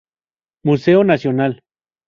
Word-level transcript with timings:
Museo 0.65 1.03
Nacional. 1.03 1.61